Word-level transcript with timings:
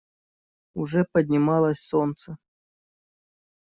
Уже 0.73 1.05
поднималось 1.11 1.85
солнце. 1.85 2.37